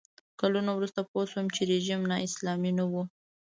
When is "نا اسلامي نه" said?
2.09-2.85